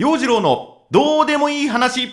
[0.00, 2.12] 陽次郎のどうでもいい話。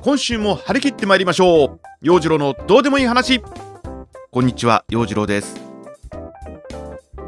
[0.00, 1.80] 今週も張り切ってまいりましょう。
[2.02, 3.42] 陽次郎のどうでもいい話。
[4.30, 5.56] こんにちは陽次郎です。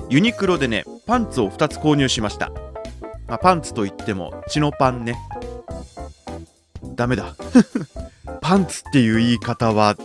[0.08, 2.52] ユニクロでねパンツを2つ購入しました、
[3.26, 5.16] まあ、パンツといってもチノパンね。
[6.94, 7.34] ダメだ。
[8.40, 9.96] パンツっていう言い方は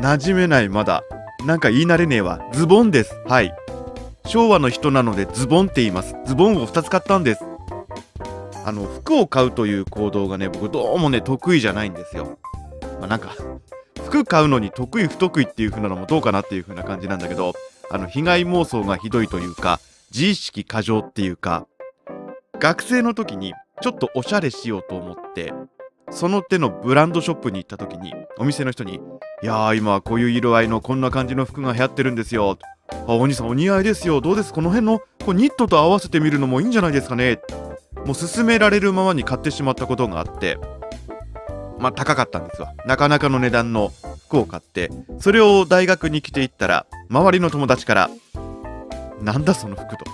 [0.00, 1.02] 馴染めないまだ。
[1.44, 2.40] なんか言い慣れねえわ。
[2.52, 3.20] ズボンです。
[3.26, 3.52] はい。
[4.26, 6.14] 昭和の人なのでズボンって言います。
[6.24, 7.44] ズボンを2つ買ったんです。
[8.64, 12.38] あの服を買うという行動がね僕どうもね得意じゃないんですよ。
[13.00, 13.34] まあなんか
[14.04, 17.54] 服買うのに得意不得意っていう風なのもどうかなっていう風な感じなんだけど
[17.90, 19.80] あの被害妄想がひどいというか
[20.12, 21.66] 自意識過剰っていうか
[22.60, 25.52] 学生の時にちょっとおしゃれしようと思って
[26.10, 29.00] その手のブランドショップに行った時にお店の人に
[29.42, 32.58] 「いやー今はこういう色合いのこんな感じの服が流行ってるんですよ」
[33.06, 34.20] あお兄さんお似合いですよ。
[34.22, 34.52] どうです？
[34.52, 37.38] この辺のこうニットと合わせてみるのもいいんじゃないですかね。
[38.06, 40.58] もう勧められるままに買ってしまったことがあって
[41.78, 42.72] まあ高かったんですわ。
[42.86, 43.92] なかなかの値段の
[44.28, 44.90] 服を買って
[45.20, 48.10] それを大学に着ていったら周りの友達から
[49.20, 50.04] 「なんだその服」と。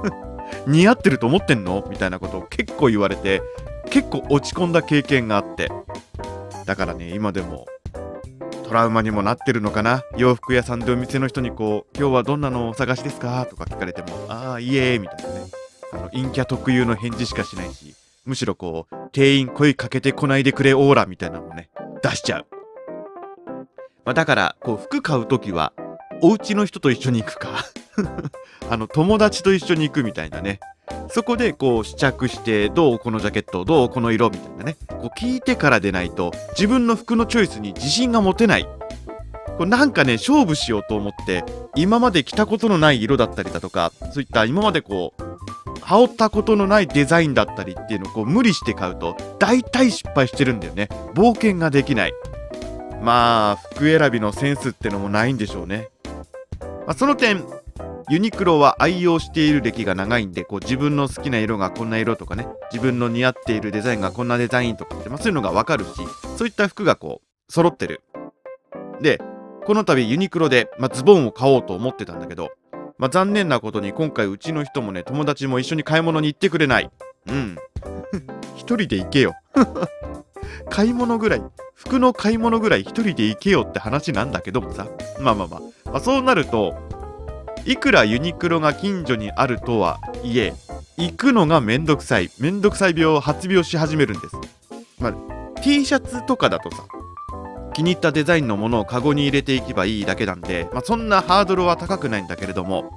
[0.66, 1.86] 似合ってると思ってんの？
[1.88, 3.42] みたいなことを結構言われて
[3.90, 5.70] 結構落ち込んだ経験があって。
[6.64, 7.66] だからね今でも
[8.64, 10.04] トラウマにもなってるのかな。
[10.16, 15.40] 洋服屋さんでお店の人にこう「今日はどんなのをお探しですか?」とか聞かれても「ああいえ」みたいなね。
[15.92, 21.68] あの陰キャ特有の返事しかしないしむしろこう店員声かけてこないでくれオーラみたいなのもね
[22.00, 22.46] 出しちゃう、
[24.04, 25.72] まあ、だからこう服買う時は
[26.22, 27.48] お家の人と一緒に行くか。
[28.70, 30.60] あの友達と一緒に行くみたいなね。
[31.08, 34.76] そこでこう試着してどうこのジャケットどうこの色みたいなね。
[34.88, 38.68] こう聞いてからでないと自分の服のチョイスに自信が持てない。
[39.56, 45.22] これなんかね勝負しようと思って今まで着たことのない色だったりだとかそういった今までこう
[45.82, 50.88] 羽織ったことのないデザインだったりっていうのをこう無理して買うと大体失敗してるんだよね。
[51.14, 52.14] 冒険ができない。
[53.02, 55.88] まあ服選びのセンスってのもないんでしょうね、
[56.60, 57.44] まあ、その点
[58.10, 65.90] ユニクロは愛用している歴が長いんでこう自分の好きな色がこんな色とかね自分の似合っているデザインがこんなデザインとかって、まあ、そういうのがわかるし
[66.36, 68.02] そういった服がこう揃ってる。
[69.00, 69.20] で
[69.64, 72.50] この度ユニクロで、まあ、ズボンを買おうと思ってたんだけど、
[72.98, 76.90] まあ、残念なことに今回うちの人もね友達も一緒に買い物に行ってくれない。
[77.28, 77.56] うん。
[78.56, 79.36] 一人で行けよ。
[80.68, 81.42] 買い物ぐらい
[81.76, 84.88] 服の買い物ぐらい一人で行けよって話なんだけどもさ。
[85.20, 86.74] まあまあまあ、まあ、そうなると
[87.64, 90.54] いくらユニクロが近所にあるとはいえ
[90.96, 94.36] 行くのがめんどくさいめんどくさい病を発病し始めるんです。
[94.98, 96.84] まあ T シャツとかだとさ
[97.74, 102.90] 気に入ったデザインのものをカゴに入れていけばいいだけなんで、まあ、そんなハードルは高くないんだけれども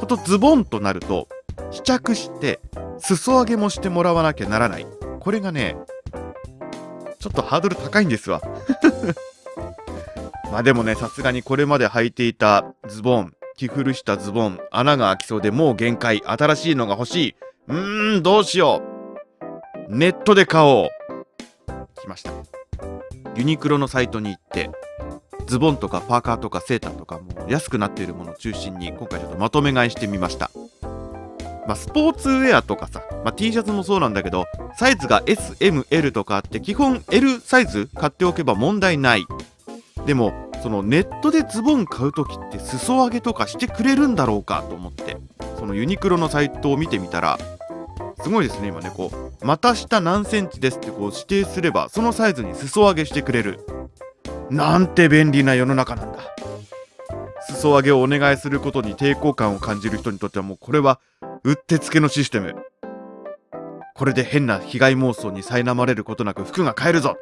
[0.00, 1.28] ことズボンとなると
[1.70, 2.60] 試着して
[2.98, 4.86] 裾上げもしてもらわなきゃならない。
[5.20, 5.76] これがね
[7.18, 8.40] ちょっとハードル高いんですわ。
[10.50, 17.34] まあでもねさすがにこれまで履いていたズボン着古したズボン穴が開きそうでもう限界新しいのが欲しい。
[17.68, 18.80] うーんどうしよ
[19.86, 19.94] う。
[19.94, 20.88] ネットで買おう。
[22.00, 22.32] 来ました。
[23.36, 24.70] ユニクロのサイトに行って
[25.46, 30.50] ズボンとかパーカーとかセーターとかも安くなっているものを中心に今回ちょっとまとめ買いしてみました。
[31.66, 34.46] まあ、スポーツウェアとかさ、まあ、T シャツもそうなんだけど
[34.78, 39.26] サイズが SML とかあって基本 L サイズ買っておけば問題ない。
[40.06, 45.16] でもそのネットでズボン買う時って裾上げとかしてくれるんだろうかと思って
[45.58, 47.38] そのユニクロのサイトを見てみたら
[48.22, 49.10] すごいですね今ねこ
[49.42, 53.60] う股下何センチですってこう指定すればそのサイズに裾上げしてくれる。
[54.50, 56.18] なんて便利な世の中なんだ。
[57.48, 61.00] 裾上げをお願いすることに抵抗感を感じる人にとってはもうこれは
[61.44, 62.56] うってつけのシステム。
[63.94, 67.16] これで変な被害妄想に苛まれることなく服が買えるぞ。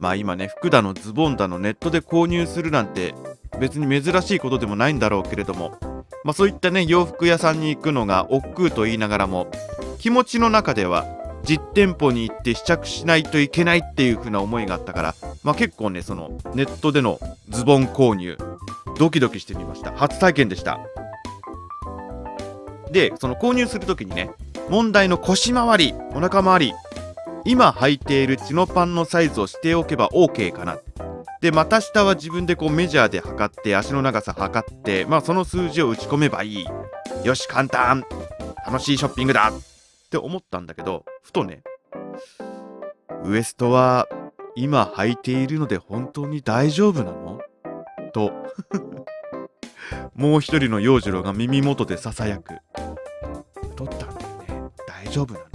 [0.00, 3.14] まあ今ね服だのズボンだのネットで購入するなんて
[3.60, 5.78] 別に珍しいことでもないんだろうけれども
[6.24, 9.50] まあそういったね洋服屋さんに行くのが億劫と言いながらも
[9.98, 11.04] 気持ちの中では
[11.44, 15.14] 実店舗に行って試着しないといけないっていう風な思いがあったから
[15.44, 18.36] まあ結構ねそのネットでのズボン購入
[18.98, 19.92] ドキドキしてみました。
[19.92, 20.78] 初体験でした。
[22.90, 24.30] でその購入する時にね
[24.68, 26.74] 問題の腰回りお腹周り
[27.44, 30.78] 今履いているチノパンのサイズをしておけば OK かな。
[31.40, 36.66] で股下は自分でこうメジャーで測って足の長さ測ってまあその数字を打ち込めばいい。
[37.24, 38.04] よし簡単。
[38.66, 39.48] 楽しいショッピングだ。
[39.50, 39.52] っ
[40.10, 41.62] て思ったんだけどふとね
[43.24, 44.06] ウエストは
[44.54, 47.40] 今履いているので本当に大丈夫なの？
[48.12, 48.32] と
[50.14, 52.54] もう一人の洋次郎が耳元でささやく。
[53.70, 54.10] 太ったんだよ
[54.64, 54.70] ね。
[54.86, 55.49] 大丈夫なの？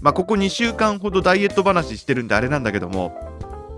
[0.00, 3.18] まあここ2週間ほどダイエット話してるんであれなんだけども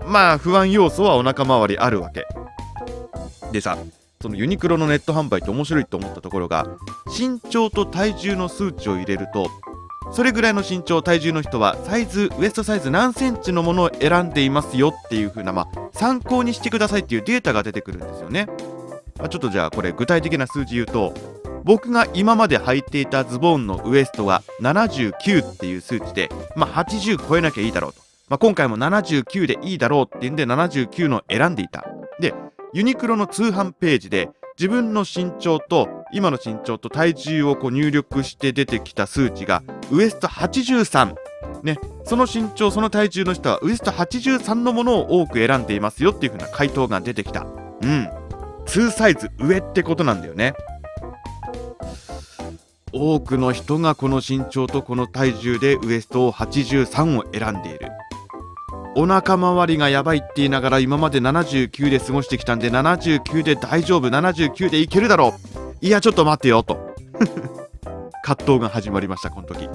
[0.05, 2.25] まあ不安要素はお腹周りあるわけ。
[3.51, 3.77] でさ
[4.21, 6.65] そのユニクロのネット販売って面白いと思ったところが
[7.07, 9.49] 身長と体重の数値を入れると
[10.13, 18.47] それぐらいの身長体重の人はサイズウエストサイズ何センチのものを選んでいますよっていう風なまあ参考にしてくださいっていうデータが出てくるんですよね、
[19.17, 21.13] まあ、ちょっとじゃあこれ具体的な数字言うと
[21.63, 31.85] 僕が今まで履いていたズボンのウエストが79っていう数値で、まあ、80超えなきゃいいだろうと、まあ、今回も79でいいだろうっていうんで79の選んでいた。
[32.19, 32.33] で
[32.73, 41.15] ユニクロの通販ページで自分の身長と今の身長と体重をこう入力して出てきた数値がウエスト83
[41.63, 47.43] ね、その身長その体重の人はウエスト83のものを多く選んでいますよっていう風な回答が出てきた。
[47.81, 48.09] うん。
[48.65, 50.53] 2サイズ上ってことなんだよね。
[52.93, 57.91] 多くの人がこの身長とこの体重でウエストを83を選んでいる。
[58.95, 65.33] お腹周りがやばいって言いながら今まで79で過ごしてきたんで79で大丈夫79でいけるだろ
[65.81, 65.85] う。
[65.85, 66.93] いやちょっと待ってよと。
[68.23, 69.67] 葛藤が始まりましたこの時、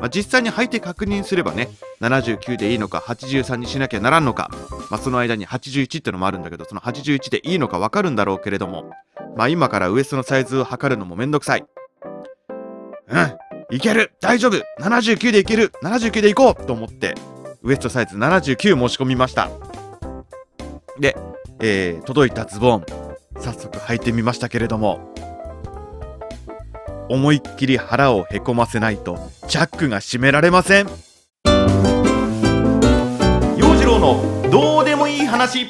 [0.00, 1.68] まあ、実際に履いて確認すればね
[2.00, 4.50] 79でいいのか83にしなきゃならんのか、
[4.90, 8.90] まあ、その間に81ってのもあるんだけどその81でいいのか分かるんだろうけれども。
[9.36, 11.64] まあ今からウエストのサイズを測るのもめんどくさい。
[13.08, 13.40] うん
[13.72, 14.12] いける。
[14.20, 14.56] 大丈夫。
[14.80, 15.72] 79でいける。
[15.82, 16.66] 79でいこう。
[16.66, 17.14] と思って
[17.62, 19.48] ウエストサイズ79申し込みました。
[20.98, 21.16] で、
[21.60, 22.84] えー、届いたズボン
[23.38, 25.14] 早速履いてみましたけれども
[27.08, 29.18] 思いっきり腹をへこませないと
[29.48, 30.86] チャックが閉められません。
[33.56, 35.66] 陽次郎のどうでもいい話。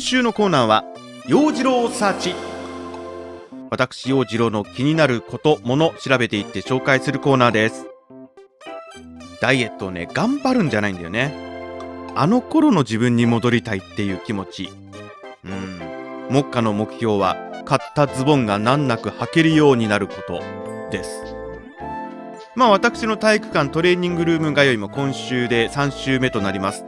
[0.00, 0.82] 今週のコーナーは
[1.26, 2.34] 陽次郎サーチ。
[3.68, 7.86] 私陽次郎の気になることもの調べていって紹介するコーナーです。
[9.42, 11.34] ダイエットをね頑張るんじゃないんだよね。
[12.16, 14.70] あの頃の自分に戻りたいっていう気持ち。
[15.44, 15.78] うん。
[16.30, 17.36] 目下の目標は
[17.66, 20.40] 買ったズボンが難なく履けるようになること。
[20.90, 21.10] です。
[22.56, 26.86] まあ私の体育館トレーニングルーム通いも今週で3週目となります。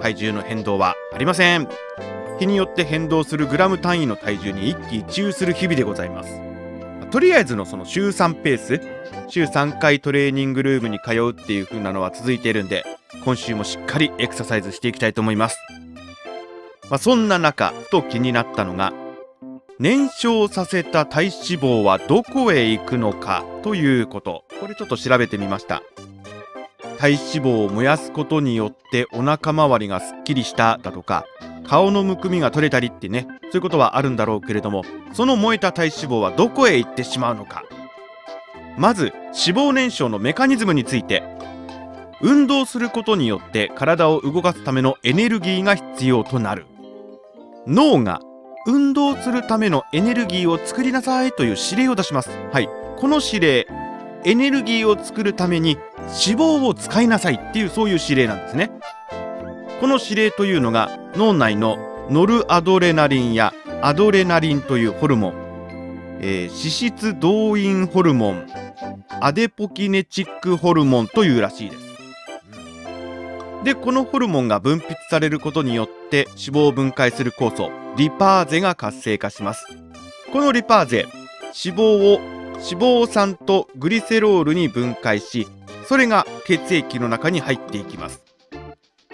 [0.00, 2.15] 体重の変動はありません。
[2.38, 6.40] 日によって変動するグラム単位の体重に一喜一憂する日々でございます。
[7.10, 8.80] とりあえずのその週3ペース
[9.28, 12.84] 週3回トレーニングルームに通うっていう風なのは続いているんで
[13.24, 15.56] 今週もしっかりエクササイズしていきたいと思います、
[16.90, 18.92] まあ、そんな中ふと気になったのが
[19.78, 24.44] 燃焼させた体脂肪はどこへ行くのかということ。
[24.58, 25.82] これちょっと調べてみました。
[26.98, 31.26] 体脂肪を燃やすことによってお腹周りがすっきりしただとか
[31.66, 37.64] 顔のむくみが取れたりってねそういうことはあるんだろうけれどもその燃えた体脂肪はどこへ行ってしまうのか。
[38.78, 39.12] まず
[39.46, 41.22] 脂肪燃焼のメカニズムについて
[42.20, 46.66] 運動することによって体を動かすためのエネルギーが必要となる。
[47.66, 48.20] 脳が
[48.66, 52.30] 運動するためのエネルギーを作りなさいという指令を出します。
[52.52, 52.68] はい。
[52.98, 53.66] この指令
[54.24, 55.78] エネルギーを作るために
[56.26, 58.70] 脂肪を使いなさいっていうそういう指令なんですね。
[59.80, 61.78] この指令というのが脳内の
[62.10, 66.50] ノルアドレナリンやアドレナリンというホルモン、えー、脂
[66.98, 68.46] 質動員ホルモン
[69.22, 71.86] アデポキネチックホルモンというらしいです。
[73.64, 79.66] でこのホルモンが分泌されることによって脂肪を分解する酵素リパーゼが活性化します。
[80.32, 81.06] このリパーゼ
[81.64, 81.82] 脂肪
[82.14, 82.20] を
[82.56, 85.48] 脂肪酸とグリセロールに分解し
[85.86, 88.25] それが血液の中に入っていきます。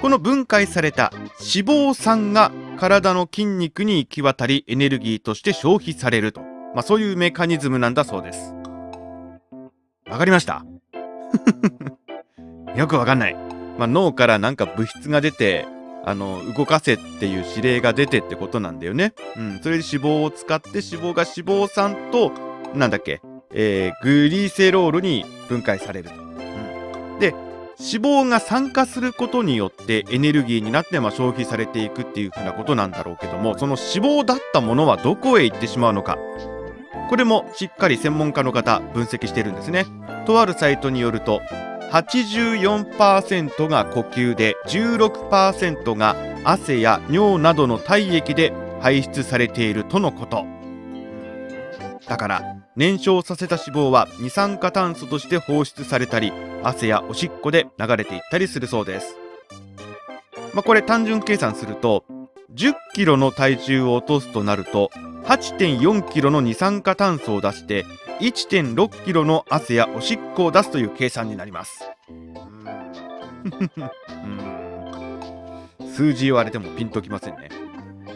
[0.02, 1.25] この分解された脂
[1.64, 6.40] 肪酸が体の筋肉に行き渡りエネルギーとして消費されると、
[6.75, 8.52] まあ、そういうメカニズムなんだそうです
[10.11, 10.64] わかりました？
[12.76, 13.35] よくわかんない、
[13.78, 15.66] まあ、脳からなんか物質が出て
[16.04, 19.14] あの動かせっていう指令が出てってことなんだよね。
[19.37, 22.32] うん、それで脂肪を使って脂肪が脂肪酸と
[22.75, 23.21] なんだっけ、
[23.54, 26.11] えー、グリセロールに分解される。
[26.11, 26.31] うん、で
[27.82, 36.16] 脂肪が酸化することによってエネルギーになってま消費されていくっていうふうなことなんだろうけどもその脂肪だったものはどこへ行ってしまうのか。
[37.10, 39.86] これもしっかり専門家の方分析してるんですね。
[40.26, 41.42] とあるサイトによると
[41.90, 50.46] 84%が呼吸で16%が汗や尿などの体液で排出されているとのこと。
[52.06, 59.17] だから燃焼させた脂肪は二酸化炭素として放出されたり汗やおしっこで流れていったりするそうです。
[60.55, 62.05] まあ、これ単純計算すると
[62.55, 64.91] 10キロの体重を落とすとなると
[65.25, 67.85] 8.4キロの二酸化炭素を出して
[68.21, 71.91] 1.6キロの汗やおしっこを出すという計算になります。
[75.95, 77.50] 数字言われてもピンときませんね。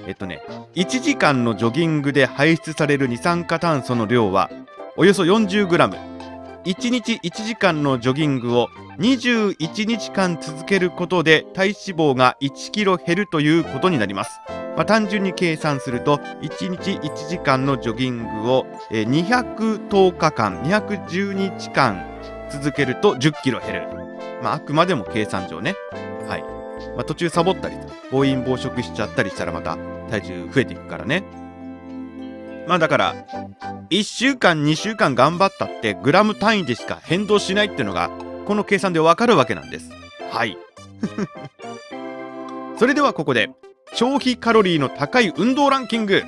[0.06, 0.42] えっとね
[0.74, 4.50] 1時間のジョギングで排出される二酸化炭素の量は
[4.96, 6.16] およそ 40g
[6.64, 14.40] 1日1時間のジョギングを21日間続けることで体脂肪が1キロ減るということになります。
[14.76, 22.04] まあ、単純に計算すると1日1時間のジョギングを210日間210日間
[22.50, 23.88] 続けると10キロ減る。
[24.42, 25.76] まあ、あくまでも計算上ね。
[26.96, 27.76] まあ、途中サボったり
[28.10, 29.76] 暴飲暴食しちゃったりしたらまた
[30.10, 31.22] 体重増えていくからね。
[32.66, 33.14] まあだから
[33.90, 38.10] 1週間2週間頑張ったってグラム単位でしか変動しないっていうのが
[38.46, 39.90] この計算でわかるわけなんです。
[40.30, 40.58] はい。
[42.78, 43.50] それではここで
[43.92, 46.24] 消費カロリーの高い運動ランキング。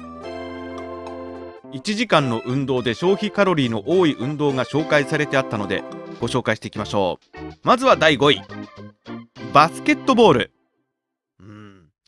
[1.73, 5.83] 1時間の運動で消費カロリーの多い運動が紹介されてあったので
[6.19, 7.39] ご紹介していきましょう。
[7.63, 8.43] まずは第5位。
[9.53, 10.58] バスケットボール。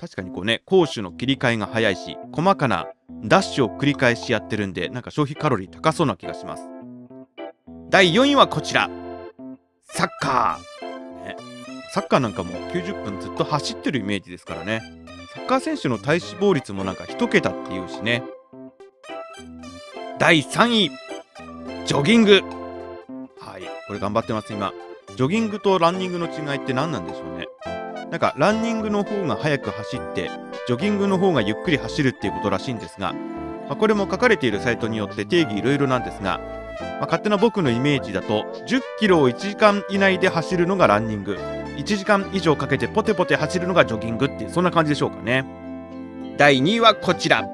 [0.00, 2.87] 確かにこうね攻守の切り替えが早いし細かな
[3.25, 6.64] ダッシュを繰り返しやってるんでなんか消費カロリー高そうな気がします。
[7.90, 8.88] 第4位はこちら。
[9.85, 11.37] サッカー、ね、
[11.92, 14.80] サッカーなんかもう90分ずっと走ってるイメージですからね。
[15.35, 18.23] サッカー選手の体脂肪率もなんか1桁っていうしね。
[20.19, 20.90] 第3位。
[21.85, 22.40] ジョギング。
[23.40, 23.62] はい。
[23.88, 24.73] これ頑張ってます今。
[25.16, 27.39] ジョギングとランニングの違いって何なんでしょうね。
[28.11, 30.31] なんかランニングの方が速く走って
[30.67, 36.38] ジョギングの方がゆっくり走るっていうことらしいんですが、まあ、これも書かれているサイトによって定義いろいろなんですが、
[36.81, 41.38] まあ、勝手な僕のイメージだと10キロを1時間以内で走るのがランニング。
[41.76, 45.47] 1時間以上かけてポテポテ走るのがジョギングっていうそんな感じでしょうかね。
[46.37, 47.45] 第2位はこちら。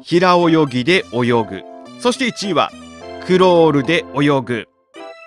[0.00, 1.62] 平泳ぎで泳ぐ。
[1.98, 2.70] そして1位は
[3.26, 4.68] クロールで泳ぐ。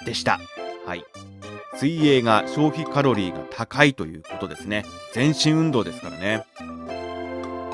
[0.06, 0.40] でした。
[0.86, 1.25] はい
[1.78, 4.86] 水泳が消費カロリーが高いということですね。
[5.14, 6.46] 全身運動ですからね。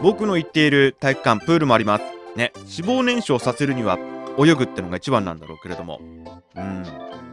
[0.01, 2.03] 僕の行っている体育館プールもあります。
[2.35, 3.99] ね脂肪燃焼させるには
[4.39, 5.99] 泳ぐってのが一番なんだろうけれども。
[6.55, 6.83] うん、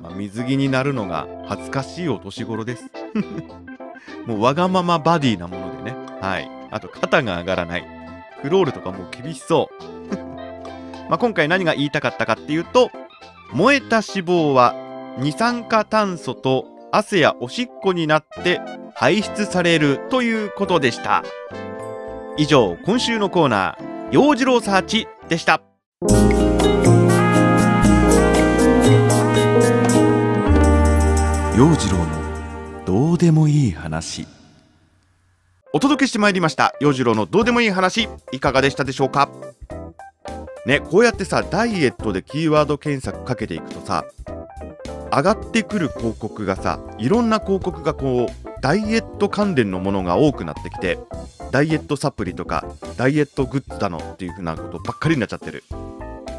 [0.03, 2.91] まあ、水着になるのが恥ずかしいお年頃です。
[4.27, 5.97] もうわがままバディなものでね。
[6.21, 6.51] はい。
[6.71, 7.87] あと肩が上がらない。
[8.43, 9.85] クロールとかもう厳しそう。
[11.09, 12.91] まあ今回何が言いたかったかっていうと
[13.53, 14.75] 燃えた脂肪は
[15.21, 18.61] 二酸化炭素と汗やおしっこになって
[18.95, 21.25] 排出されるということでした。
[22.37, 25.61] 以上今週のコーナー陽次郎サーチでした。
[31.57, 34.29] 陽次郎のどうでもいい話。
[35.73, 36.75] お届けしてまいりました。
[36.81, 39.29] 陽次郎のどうでもいい話いかがでしたでしょうか？
[40.65, 44.05] ねこうやってさダイエットでキーワード検索かけていくとさ
[45.13, 50.99] 上がってくる広告がさいろんな広告がこうダイエット関連のものが多くなってきて
[51.51, 52.65] ダイエットサプリとか
[52.97, 55.65] ダイエットグッズだのっていう風なことばっかりになっちゃってる。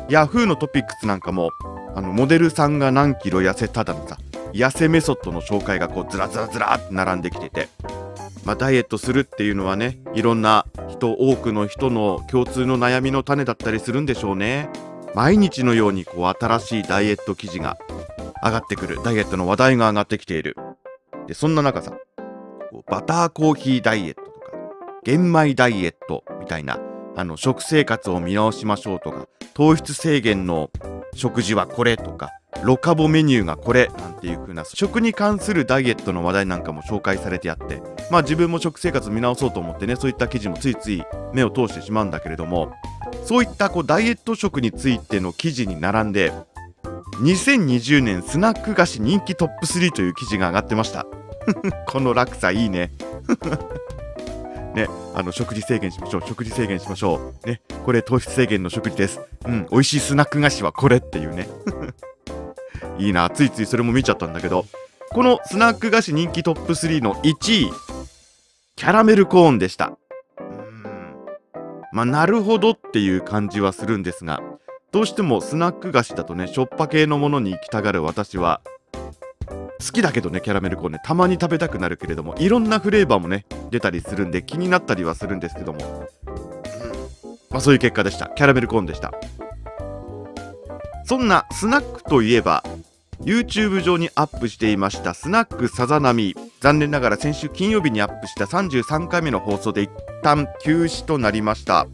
[0.10, 1.52] ヤフーのトピックスなんかも
[1.96, 4.18] あのモデルさんが何キロ痩せただのさ
[4.54, 7.70] 痩せメソッドの紹介がこうずらずらずらって並んできてて
[8.46, 14.70] まあ、ダイエットするっていうのはねいろんな人多くの人の共通の悩みの種だったりするんでしょうね。
[15.14, 17.78] 毎日のようにこう新しいダイエット記事が
[18.44, 19.02] 上がってくる。
[19.04, 20.56] ダイエットの話題が上がってきている。
[21.30, 21.94] でそんな中さ
[22.88, 24.52] バターコーヒーダイエットとか
[25.04, 26.80] 玄米ダイエットみたいな
[27.16, 30.72] あの食生活を見直しましょうとか糖質制限の
[31.14, 32.32] 食事はこれとか
[32.64, 41.04] ロカボメニューがこれなんていう風な食に関するダイエットの話題なんかも紹介されてあってまあ自分も食生活見直そうと思ってねそういった記事もついつい
[41.34, 42.74] 目を通してしまうんだけれども
[43.24, 46.34] そういったこうダイエット食についての記事に並んで
[47.20, 51.06] 2020年スナック菓子人気トップ3という記事が上がってました。
[51.88, 52.92] この落差いいね。
[54.74, 56.22] ね、あの食事制限しましょう。
[56.26, 57.48] 食事制限しましょう。
[57.48, 59.20] ねこれ糖質制限の食事です。
[59.46, 61.50] うん美味しいスナック菓子はこれっていうね。
[62.98, 64.66] いいなついついそれも見ちゃったんだけど。
[65.12, 67.72] このスナック菓子人気トップ3の1位
[68.76, 69.98] キャラメルコーンでした。
[70.40, 70.84] うん。
[71.92, 74.40] まあなるほどっていう感じはするんですが。
[74.92, 78.62] どうしてもスナック菓子だとねしょっぱ系のものに行きたがる私は
[79.80, 86.30] 好きだけどねキャラメルコーンねたまに食べたくなるけれどもいろんなフレーバーもね出たりするんで気になったりはするんですけども、うん。
[87.50, 88.28] まあ、そういう結果でした。
[88.30, 89.14] キャラメルコーンでした。
[91.06, 92.64] そんなスナックといえば
[93.22, 96.36] YouTube 上にアップしていましたスナックさざ波。
[96.62, 99.90] 残念ながら先週金曜日にアップした33回目の放送で一
[100.24, 101.88] 旦休止となりました。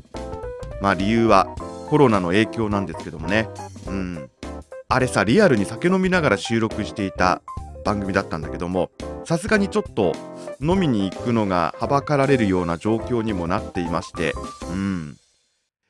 [0.81, 1.47] まあ理由は
[1.89, 3.47] コロナの影響なんですけどもね。
[3.87, 4.29] うん。
[4.87, 7.41] あれさリアルに酒飲みながら収録していた
[7.83, 8.91] 番組だったんだけども
[9.25, 10.13] さすがにちょっと
[10.61, 14.33] 飲みに行くのがはばかられるような状況にもなっていまして
[14.71, 15.17] うん。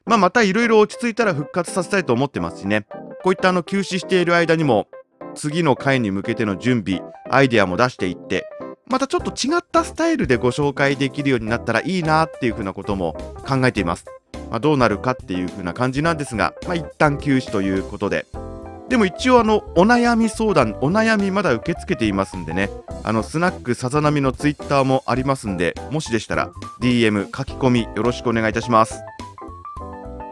[0.06, 2.86] まあまたいろいろ落ち着いたら復活させたいと思ってますしね。
[3.24, 4.88] こういったあの休止している間にも
[5.34, 8.48] 次の回に向けての準備アイデアも出していって
[8.88, 13.14] またちょっと違ったスタイルでご紹介できるようになったらいいなっていうふうなことも
[13.48, 14.06] 考えています、
[14.56, 18.26] まあ、どうなるかっていうふうな感じなんですが、まあ、一旦休止ということで。
[18.88, 22.70] でも一応あのお悩み相談お悩みまだ受け付けていますんでね。
[23.04, 29.02] あのスナックさざ波のツイッターもありますんでもしでしたら DM 書き込みよろしくお願いいたします。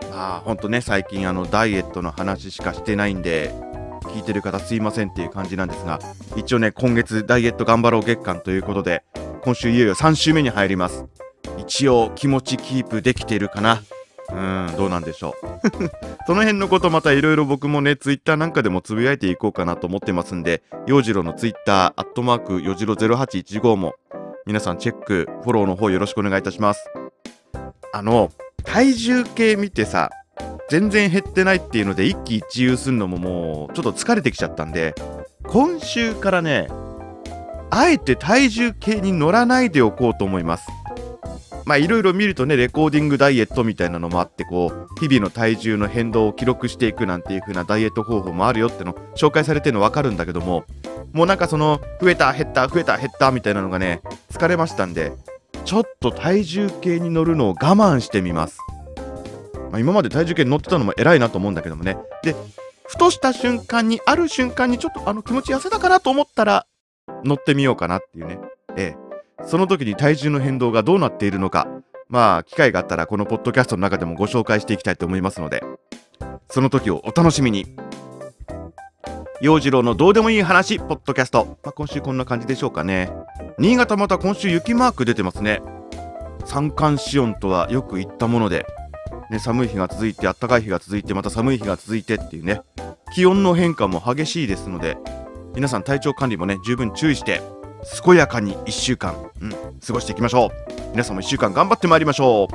[0.09, 3.51] まあほんとね最近あのダイエットの話しかしてないんで
[4.03, 5.99] 聞いてる方すいませんっていう感じなんですが
[6.37, 9.03] 一応ね今月ダイエット頑張ろう月間ということで
[9.41, 11.03] 今週いよいよ3週目に入ります。
[11.57, 13.81] 一応気持ちキープできてるかな。
[14.33, 15.47] うんどうなんでしょう。
[16.25, 23.93] その辺のことまたいろいろ僕もねツイッターなんかでもつぶやいていこうかなと思ってますんで洋次郎のツイッターアットマークよじろ0815も
[24.45, 26.89] 皆さんチェックフォローの方よろしくお願いいたします。
[27.93, 28.31] あの
[28.63, 30.09] 体重計見てさ
[30.69, 34.95] 全然減ってないっていうので一喜一憂するのももうちょっと疲れてきちゃったんで
[35.43, 36.67] 今週からね
[37.69, 40.67] あえて体重計に乗らないでおこうと思います。
[41.65, 50.65] まあいろいろ見るとねレコーディングダイエットみたいなのもあってこう日々の体重の変動を記録していくなんていう風なダイエット方法もあるよっての紹介されてるの分かるんだけども
[51.13, 54.01] もうなんかその増えた減った増えた減ったみたいなのがね
[54.31, 55.13] 疲れましたんで
[55.65, 58.59] ちょっと体重計に乗るのを我慢してみます。
[59.71, 61.97] まあ、今まで体重計に乗ってたのも偉いなと思うんだけどもね。
[62.21, 62.35] で
[62.85, 66.67] ふとした瞬間にある瞬間にちょっとあの気持ち痩せたかなと思ったら
[67.23, 68.39] 乗ってみようかなっていうね。
[68.75, 69.02] ええ。
[69.45, 71.67] その時に体重の変動がどうなっているのか
[72.07, 75.63] まあ機会があったらこのポッドキャストの中でもご紹介していきたいと思いますので
[76.49, 77.65] その時をお楽しみに。
[79.41, 83.11] 陽次郎のどうでもいい話ポッドキャスト、まあ、今週こんな感じでしょうかね。
[83.57, 85.61] 新潟また今週雪マーク出てますね。
[86.45, 88.65] 三寒四温とはよく言ったもので
[89.33, 92.61] ね、寒い日が続いて暖かい日が続いてまた寒い日が続いてっていうね
[93.15, 94.97] 気温の変化も激しいですので
[95.55, 97.41] 皆さん体調管理もね十分注意して
[98.03, 99.51] 健やかに1週間、うん、
[99.85, 100.73] 過ごしていきましょう。
[100.91, 102.47] 皆さんも1週間頑張ってまいりましょ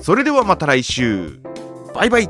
[0.00, 0.02] う。
[0.02, 1.40] それではまた来週。
[1.94, 2.28] バイバイ。